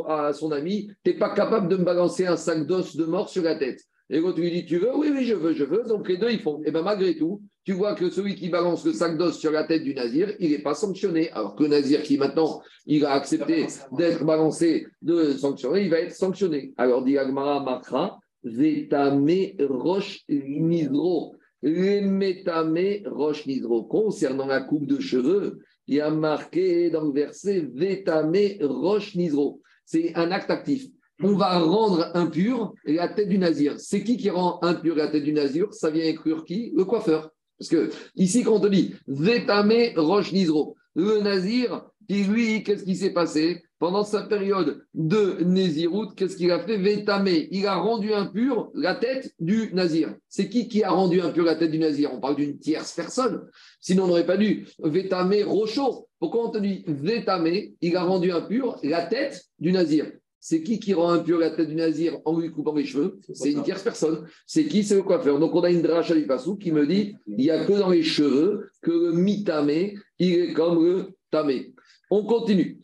[0.08, 3.42] à son ami T'es pas capable de me balancer un sac d'os de mort sur
[3.42, 3.80] la tête.
[4.12, 5.84] Et l'autre lui dit Tu veux Oui, oui, je veux, je veux.
[5.84, 6.60] Donc les deux, ils font.
[6.66, 9.64] Et bien malgré tout, tu vois que celui qui balance le sac d'os sur la
[9.64, 11.30] tête du nazir, il n'est pas sanctionné.
[11.30, 16.00] Alors que le nazir qui maintenant, il a accepté d'être balancé, de sanctionner, il va
[16.00, 16.74] être sanctionné.
[16.76, 21.34] Alors dit Agmara Makra, Vetame Roche Nidro.
[21.62, 23.84] Metame Roche Nidro.
[23.84, 29.62] Concernant la coupe de cheveux, il y a marqué dans le verset Vetame Roche Nidro.
[29.86, 30.86] C'est un acte actif.
[31.24, 33.74] On va rendre impur la tête du nazir.
[33.78, 35.72] C'est qui qui rend impur la tête du nazir?
[35.72, 36.72] Ça vient inclure qui?
[36.76, 37.30] Le coiffeur.
[37.58, 42.84] Parce que ici, quand on te dit Vetame Roche Nidro, le nazir, qui lui, qu'est-ce
[42.84, 43.62] qui s'est passé?
[43.78, 46.76] Pendant sa période de Nézirout, qu'est-ce qu'il a fait?
[46.76, 50.14] Vetame, il a rendu impur la tête du nazir.
[50.28, 52.10] C'est qui qui a rendu impur la tête du nazir?
[52.12, 53.48] On parle d'une tierce personne.
[53.80, 56.08] Sinon, on n'aurait pas dû Vetame Rocho.
[56.18, 57.48] Pourquoi on te dit Vetame,
[57.80, 60.06] il a rendu impur la tête du nazir
[60.44, 63.52] c'est qui qui rend impur la tête du nazir en lui coupant les cheveux C'est
[63.52, 64.26] une tierce personne.
[64.44, 65.38] C'est qui C'est le coiffeur.
[65.38, 67.90] Donc on a une dracha du passou qui me dit il n'y a que dans
[67.90, 71.72] les cheveux que le mitamé, il est comme le tamé.
[72.10, 72.80] On continue.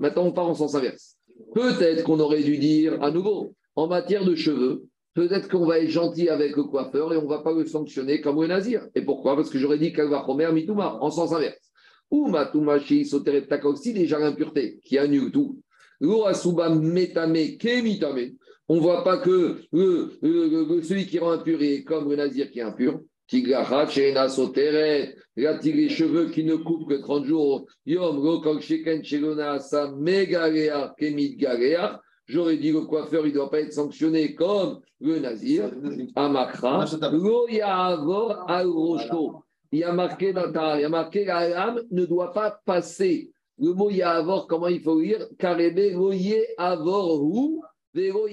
[0.00, 1.16] Maintenant on part en sens inverse.
[1.54, 4.86] Peut-être qu'on aurait dû dire à nouveau en matière de cheveux.
[5.14, 8.20] Peut-être qu'on va être gentil avec le coiffeur et on ne va pas le sanctionner
[8.20, 8.88] comme le nazir.
[8.96, 9.36] Et pourquoi?
[9.36, 11.70] Parce que j'aurais dit kalva chomer mituma en sens inverse.
[12.10, 15.58] Ou matumashi soteret aussi déjà l'impureté qui annule tout.
[16.00, 18.30] L'orasuba metame kemitame.
[18.68, 22.16] On ne voit pas que le, le- le- celui qui rend impur est comme le
[22.16, 23.00] nazir qui est impur.
[23.26, 27.66] Tigacha, Shena, Soteret, là, les cheveux qui ne coupent que 30 jours.
[27.86, 29.88] Yom, Rokok, Sheken, Shelona, Sa,
[30.98, 31.38] Kemit.
[32.26, 35.70] J'aurais dit le coiffeur, il ne doit pas être sanctionné comme le nazir.
[36.16, 39.42] Amakra, Lo Ya'avor al Rosho.
[39.74, 43.32] Il y a marqué il y a marqué la lame ne doit pas passer.
[43.58, 45.26] Le mot Ya'avor, comment il faut lire?
[45.36, 47.60] Karebe Lo Ya'avor Hu,
[47.92, 48.26] Vero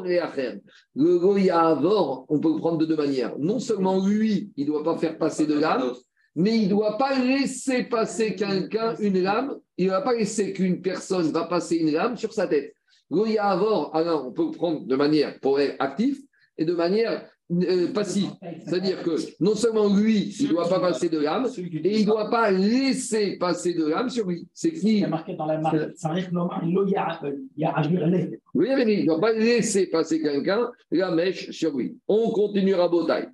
[0.00, 0.60] Reacher.
[0.96, 3.38] Le Lo Ya'avor, on peut le prendre de deux manières.
[3.38, 5.92] Non seulement lui, il ne doit pas faire passer de lame,
[6.34, 9.56] mais il ne doit pas laisser passer quelqu'un une lame.
[9.78, 12.74] Il ne va pas laisser qu'une personne va passer une lame sur sa tête.
[13.10, 16.18] Lo Ya'avor, alors on peut le prendre de manière pour être actif
[16.58, 18.28] et de manière euh, passif.
[18.64, 22.06] C'est-à-dire que non seulement lui, il ne doit pas passer de l'âme, et il ne
[22.06, 24.46] doit pas laisser passer de l'âme sur lui.
[24.52, 27.20] C'est y a marqué dans la marque, ça arrive normalement, il y a-
[27.56, 28.08] il y a agir
[28.54, 31.96] Oui, mais il ne doit pas laisser passer quelqu'un la mèche sur lui.
[32.08, 33.28] On continue à Botaï.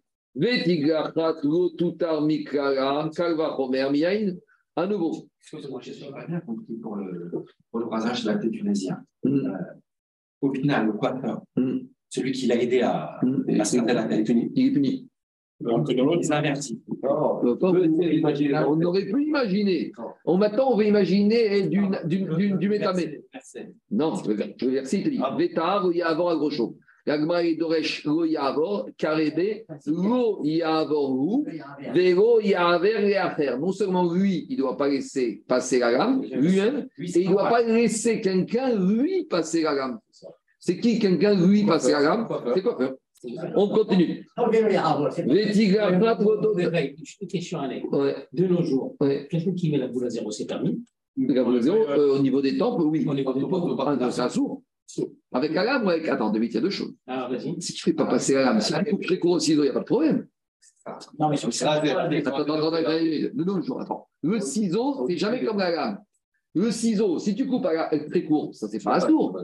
[4.76, 5.26] À nouveau.
[5.40, 7.30] Excusez-moi, je n'ai pas bien compris pour le,
[7.70, 8.98] pour le rasage de la tête tunisien.
[9.24, 9.46] Mm.
[9.46, 9.52] Euh,
[10.40, 11.78] au final, le coiffeur, Mm.
[12.08, 13.60] Celui qui l'a aidé à, Mm.
[13.60, 15.08] à se faire la tête, Il est puni.
[15.60, 16.80] Il inverti.
[17.04, 17.72] Euh, pas-
[18.68, 19.92] On aurait pu imaginer.
[20.24, 23.22] On, maintenant, on va imaginer d'une- du métamé.
[23.90, 26.76] Non, le ver- le verset, il te dit Vétar, lo yavor agrosho.
[27.06, 31.44] L'agma est doresh lo yavor, karebe, lo yavor hu,
[31.92, 33.58] vero yaver et affaire.
[33.58, 37.32] Non seulement lui, il ne doit pas laisser passer la lame, lui-même, et il ne
[37.32, 39.98] doit pas laisser quelqu'un, lui, passer la lame.
[40.60, 42.94] C'est qui quelqu'un, lui, passer la lame C'est quoi peur
[43.56, 44.26] On continue.
[47.20, 47.86] Une question, Alex.
[47.90, 49.26] Ouais, De nos jours, ouais.
[49.30, 50.82] quelqu'un qui met la boule à zéro, c'est permis
[51.16, 53.06] La boule à zéro, euh, au niveau des temples, oui.
[53.06, 54.62] Au niveau des temples, c'est un sourd.
[55.32, 56.08] Avec la lame ou avec.
[56.08, 56.94] Attends, deux, il y a deux choses.
[57.06, 57.60] Ah, vas-y.
[57.60, 59.62] Si tu ne fais pas passer la lame, si tu coupes très court au ciseau,
[59.62, 60.26] il n'y a pas de problème.
[61.18, 61.72] Non, mais sur ça,
[63.80, 64.08] Attends.
[64.22, 65.98] Le ciseau, c'est jamais comme la lame.
[66.54, 69.38] Le ciseau, si tu coupes à très court, ça c'est pas un sourd.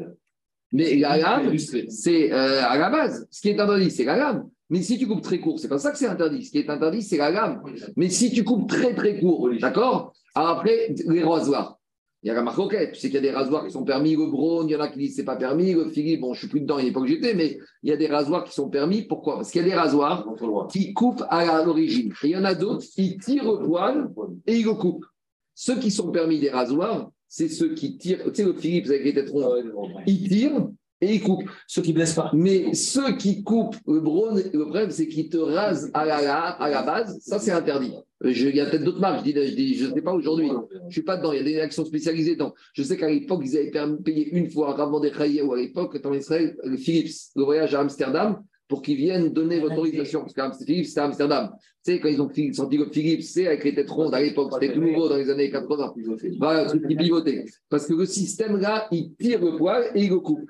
[0.75, 3.29] Mais la lame, c'est euh, à la base.
[3.31, 4.49] Ce qui est interdit, c'est la lame.
[4.71, 6.45] Mais si tu coupes très court, c'est pas ça que c'est interdit.
[6.45, 7.63] Ce qui est interdit, c'est la lame.
[7.97, 11.79] Mais si tu coupes très très court, d'accord Après, les rasoirs.
[12.25, 12.59] Il y a la marque
[12.93, 14.17] Tu sais qu'il y a des rasoirs qui sont permis.
[14.17, 15.75] Le Braun, il y en a qui disent c'est pas permis.
[15.75, 17.93] Le Philippe, bon, je suis plus dedans, il n'est pas que j'étais, mais il y
[17.93, 19.03] a des rasoirs qui sont permis.
[19.03, 19.37] Pourquoi?
[19.37, 20.27] Parce qu'il y a des rasoirs
[20.73, 22.13] qui coupent à l'origine.
[22.25, 24.11] Et il y en a d'autres qui tirent au poil
[24.49, 25.07] et ils le coupent.
[25.55, 28.20] Ceux qui sont permis des rasoirs, c'est ceux qui tirent.
[28.27, 29.73] Tu sais, le Philippe avec les têtes rondes,
[30.07, 30.68] ils tirent
[31.01, 31.51] et ils coupent.
[31.66, 32.31] ceux qui ne blessent pas.
[32.33, 36.70] Mais ceux qui coupent le braun, le problème, c'est qu'ils te rasent à la, à
[36.70, 37.18] la base.
[37.20, 37.92] Ça, c'est interdit.
[38.25, 39.27] Euh, je- Il y a peut-être d'autres marques.
[39.27, 40.49] Je dis, je dis, je sais pas aujourd'hui.
[40.73, 41.33] Je ne suis pas dedans.
[41.33, 42.55] Il y a des actions spécialisées dedans.
[42.73, 43.73] Je sais qu'à l'époque, ils avaient
[44.05, 47.81] payé une fois Rav des ou à l'époque, en Israël, le Philips, le voyage à
[47.81, 50.20] Amsterdam, pour qu'ils viennent donner l'autorisation.
[50.37, 51.50] Parce que Philips, c'était à Amsterdam.
[51.85, 54.50] Tu sais, quand ils ont sorti le Philips, c'est avec les têtes rondes à l'époque,
[54.55, 55.92] c'était tout nouveau dans les années 80.
[56.38, 57.44] Voilà, truc qui pivotait.
[57.68, 60.40] Parce que le système là, il tire le poil et il le coupe.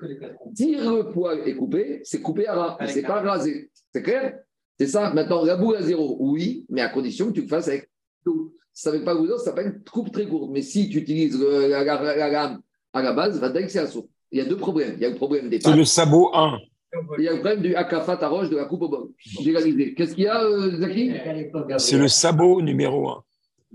[0.55, 3.69] Tire le poil et couper, c'est couper à ras, c'est pas rasé.
[3.93, 4.39] C'est clair?
[4.79, 5.13] C'est ça.
[5.13, 7.89] Maintenant, la boule à zéro, oui, mais à condition que tu le fasses avec
[8.25, 8.53] tout.
[8.73, 10.51] Si ça ne fait pas goudron, ça s'appelle coupe très courte.
[10.51, 13.69] Mais si tu utilises le- la, la- la lame à la base, va dire que
[13.71, 14.09] c'est un saut.
[14.31, 14.95] Il y a deux problèmes.
[14.97, 16.57] Il y a le problème des C'est le sabot 1.
[17.17, 19.07] Il y a le problème du akafat à roche de la coupe au bol.
[19.17, 21.13] Qu'est-ce qu'il y a, euh, Zaki?
[21.77, 23.23] C'est le sabot numéro 1.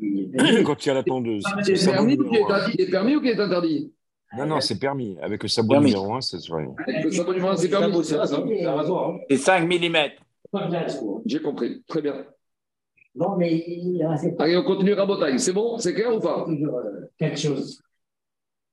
[0.65, 1.45] Quand il y a la tondeuse.
[1.63, 2.73] C'est permis, ou qui est interdit?
[2.79, 3.93] Il est permis ou qui est interdit?
[4.39, 5.19] Non, non, c'est permis.
[5.21, 5.89] Avec le sabot Permis.
[5.89, 6.67] numéro 1, c'est vrai.
[7.05, 8.05] Le sabot numéro un, c'est permis.
[8.05, 9.97] C'est 5 mm.
[11.27, 11.83] J'ai compris.
[11.87, 12.25] Très bien.
[13.15, 13.65] Non, mais
[14.39, 15.39] Allez, on continue Rabotaille.
[15.41, 15.79] C'est bon?
[15.79, 16.47] C'est clair ou pas?
[16.49, 17.83] Euh, Quelque chose.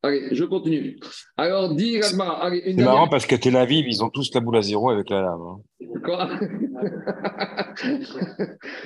[0.08, 1.00] Allez, je continue.
[1.38, 2.41] Alors, dis Ragmar.
[2.43, 2.93] Allez, une C'est dernière.
[2.93, 5.41] marrant parce qu'à Tel Aviv, ils ont tous la boule à zéro avec la lame.
[5.41, 5.62] hein.
[6.04, 6.30] Quoi?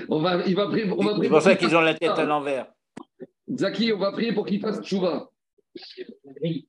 [0.09, 1.91] On va, il va prier, on va prier C'est pour ça qu'il qu'ils ont la
[1.91, 2.67] fasse- tête à l'envers.
[3.53, 5.29] Zaki, on va prier pour qu'il fasse tchouva.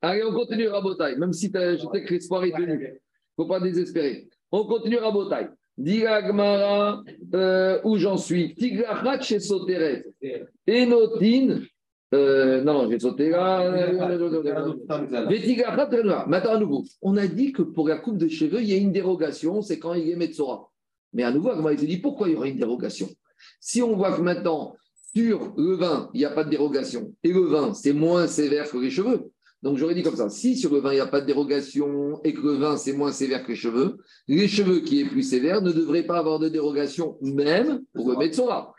[0.03, 2.75] Allez, on continue Rabotaille, même si t'as- je sais que l'espoir est tenu.
[2.75, 4.29] Il ne faut pas désespérer.
[4.51, 5.49] On continue Rabotaille.
[5.79, 7.03] Dis Agmara,
[7.35, 10.05] euh, où j'en suis Tigrachat chez Soteret.
[10.69, 11.61] Enotin.
[12.15, 13.71] Euh, non, j'ai sauté là.
[15.29, 16.29] Vétigrachat Renoir.
[16.29, 18.77] Maintenant, à nouveau, on a dit que pour la coupe de cheveux, il y a
[18.77, 20.69] une dérogation, c'est quand il est Metzora.
[21.15, 23.09] Mais à nouveau, il te dit pourquoi il y aurait une dérogation?
[23.61, 24.77] Si on voit que maintenant,
[25.15, 28.71] sur le vin, il n'y a pas de dérogation, et le vin, c'est moins sévère
[28.71, 29.31] que les cheveux.
[29.63, 32.21] Donc j'aurais dit comme ça, si sur le vin, il n'y a pas de dérogation
[32.25, 35.23] et que le vin, c'est moins sévère que les cheveux, les cheveux qui est plus
[35.23, 38.75] sévère ne devraient pas avoir de dérogation, même pour le Metzora.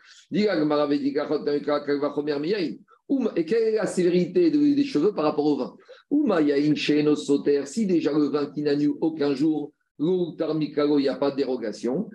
[3.36, 5.74] Et quelle est la sévérité de- des cheveux par rapport au vin?
[7.66, 12.10] Si déjà le vin qui n'annule aucun jour, il n'y a pas de dérogation.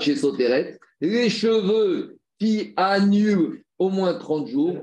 [0.00, 4.76] Chez soteret, les cheveux qui annulent au moins 30 jours.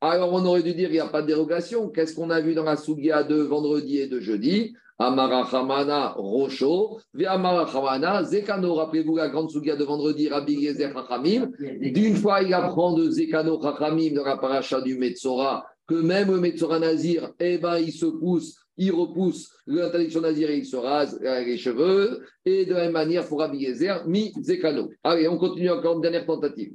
[0.00, 1.88] Alors on aurait dû dire il n'y a pas de dérogation.
[1.88, 4.74] Qu'est-ce qu'on a vu dans la Sugia de vendredi et de jeudi?
[5.02, 8.74] Amarachamana Rocho, Amarachamana Zekano.
[8.74, 11.50] Rappelez-vous la grande Sugia de vendredi, Rabbi Yezer Chachamim.
[11.80, 16.38] D'une fois, il apprend de Zekano Chachamim dans la paracha du Metzora que même le
[16.38, 21.18] Metzora Nazir, eh ben, il se pousse, il repousse l'interdiction Nazir et il se rase
[21.22, 22.20] euh, les cheveux.
[22.44, 24.90] Et de la même manière, pour Rabbi Yezer, mi Zekano.
[25.02, 26.72] Allez, on continue encore une dernière tentative.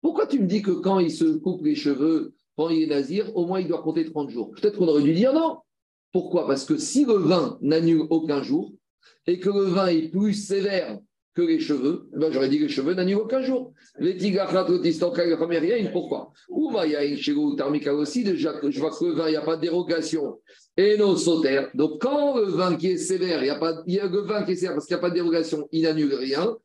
[0.00, 3.34] Pourquoi tu me dis que quand il se coupe les cheveux, quand il est Nazir,
[3.34, 4.50] au moins il doit compter 30 jours?
[4.50, 5.56] Peut-être qu'on aurait dû dire non.
[6.12, 6.46] Pourquoi?
[6.46, 8.72] Parce que si le vin n'annule aucun jour
[9.26, 10.98] et que le vin est plus sévère
[11.34, 13.72] que les cheveux, eh ben j'aurais dit que les cheveux n'annulent aucun jour.
[15.92, 16.32] Pourquoi?
[16.48, 19.32] Ou il y a une thermica aussi, déjà que je vois que le vin, il
[19.32, 20.40] n'y a pas de dérogation.
[20.76, 21.70] Et nos sautères.
[21.74, 24.20] Donc, quand le vin qui est sévère, il y a, pas, il y a le
[24.20, 26.56] vin qui est sévère parce qu'il n'y a pas de dérogation, il n'annule rien.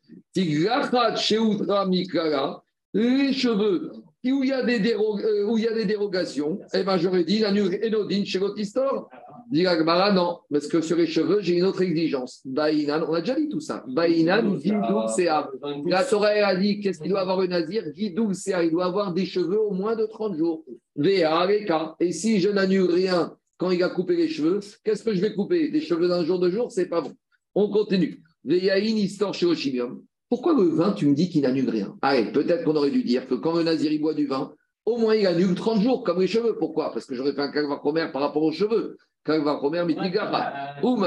[2.96, 3.92] Les cheveux
[4.32, 7.26] où il y a des, euh, où il y a des dérogations, eh ben, j'aurais
[7.26, 9.10] dit l'annule Enodine chez l'autistor.
[9.54, 9.66] Dit
[10.16, 12.42] non, parce que sur les cheveux, j'ai une autre exigence.
[12.44, 13.86] Baïnan, on a déjà dit tout ça.
[13.88, 15.46] Baïnan, Gidoul Sea.
[15.86, 17.84] La Torah a dit qu'est-ce qu'il doit avoir le nazir?
[17.96, 20.66] Gidoul Sea, il doit avoir des cheveux au moins de 30 jours.
[20.98, 25.36] Et si je n'annule rien quand il a coupé les cheveux, qu'est-ce que je vais
[25.36, 25.70] couper?
[25.70, 27.14] Des cheveux d'un jour de jour C'est pas bon.
[27.54, 28.24] On continue.
[28.44, 30.02] Veyain, histoire chez Oshimium.
[30.30, 31.96] Pourquoi le vin, tu me dis qu'il n'annule rien?
[32.02, 34.52] Allez, peut-être qu'on aurait dû dire que quand le nazir il boit du vin,
[34.86, 36.56] au moins il annule 30 jours, comme les cheveux.
[36.58, 36.92] Pourquoi?
[36.92, 38.98] Parce que j'aurais fait un kalvachomer par rapport aux cheveux.
[39.26, 40.76] Kalvachomer, mitigacha.
[40.84, 40.98] Ou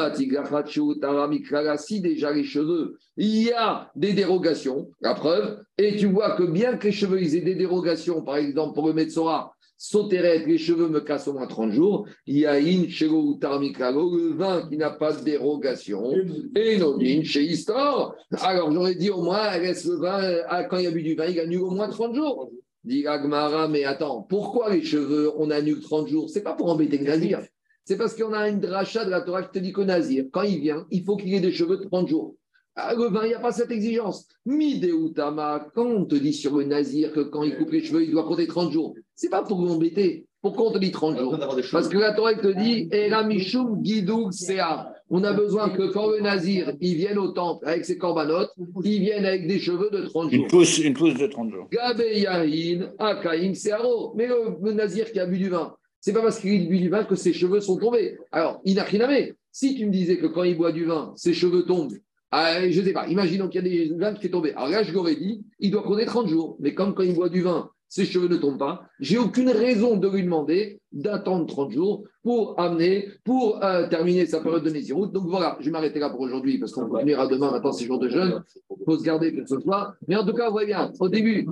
[1.77, 6.45] si déjà les cheveux, il y a des dérogations, la preuve, et tu vois que
[6.45, 10.57] bien que les cheveux, ils aient des dérogations, par exemple pour le Metsora, Soteret, les
[10.57, 12.07] cheveux me cassent au moins 30 jours.
[12.27, 16.13] Il y a in ou le vin qui n'a pas de dérogation.
[16.55, 18.15] Et Nodin chez Histor.
[18.41, 21.15] Alors j'aurais dit au moins, reste le vin, euh, quand il y a bu du
[21.15, 22.51] vin, il gagne au moins 30 jours.
[22.87, 26.31] Dit Agmara, mais attends, pourquoi les cheveux, on annule 30 jours?
[26.31, 27.41] C'est pas pour embêter le nazir.
[27.85, 30.43] C'est parce qu'on a une dracha de la Torah qui te dit qu'au nazir, quand
[30.43, 32.37] il vient, il faut qu'il ait des cheveux de 30 jours.
[32.77, 34.29] Ah, le vin, il n'y a pas cette exigence.
[34.45, 38.13] Mideutama, quand on te dit sur le nazir que quand il coupe les cheveux, il
[38.13, 40.29] doit compter 30 jours, c'est pas pour l'embêter.
[40.41, 41.39] Pourquoi on te dit 30 jours?
[41.73, 44.93] Parce que la Torah te dit Eramishum Gidou Sea.
[45.09, 48.51] On a besoin que quand le nazir il vienne au temple avec ses corbanotes,
[48.83, 50.43] il vienne avec des cheveux de 30 jours.
[50.43, 51.69] Une pousse, une pousse de 30 jours.
[51.71, 54.15] Gabe Yahin, Akaim Searo.
[54.17, 57.05] Mais le, nazir qui a bu du vin, c'est pas parce qu'il bu du vin
[57.05, 58.19] que ses cheveux sont tombés.
[58.33, 61.97] Alors, Inachiname, si tu me disais que quand il boit du vin, ses cheveux tombent,
[62.33, 64.53] ah, je ne sais pas, imaginons qu'il y a des vins qui sont tombés.
[64.55, 66.57] Alors là, je l'aurais dit, il doit connaître 30 jours.
[66.59, 69.97] Mais comme quand il boit du vin, ses cheveux ne tombent pas, j'ai aucune raison
[69.97, 75.13] de lui demander d'attendre 30 jours pour amener, pour euh, terminer sa période de Nézirut.
[75.13, 77.53] Donc voilà, je vais m'arrêter là pour aujourd'hui parce qu'on continuera demain.
[77.53, 78.43] Maintenant, c'est jour de jeûne.
[78.71, 79.95] Il faut se garder que ce soit.
[80.09, 81.47] Mais en tout cas, vous voyez bien, au début,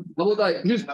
[0.65, 0.89] juste.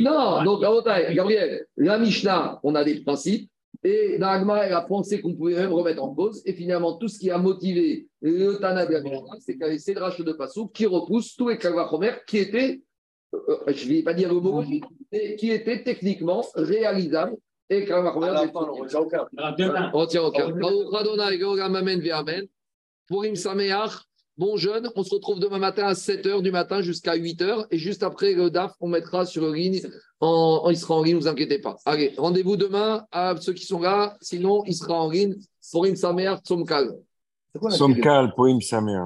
[0.00, 3.50] Non, donc, Gabriel, la Mishnah, on a des principes.
[3.84, 6.42] Et Nagma, elle a pensé qu'on pouvait même remettre en cause.
[6.44, 9.00] Et finalement, tout ce qui a motivé le Tana de
[9.38, 12.80] c'est qu'il y avait ces de Passou qui repousse tous les Kalvachomer qui étaient,
[13.68, 17.36] je ne vais pas dire homologiques, mais qui étaient techniquement réalisables.
[17.68, 19.26] Et Kalvachomer, on ne retient aucun.
[19.92, 20.52] On retient aucun.
[23.08, 24.06] Pour Im Sameach,
[24.38, 27.68] Bon jeune, on se retrouve demain matin à 7h du matin jusqu'à 8h.
[27.70, 29.80] Et juste après le DAF, on mettra sur le ligne.
[30.20, 31.76] En, il sera en ligne, ne vous inquiétez pas.
[31.86, 34.14] Allez, rendez-vous demain à ceux qui sont là.
[34.20, 35.36] Sinon, il sera en ligne
[35.72, 36.90] pour Im Samer Somkal.
[37.70, 39.00] Somkal pour Im Samer.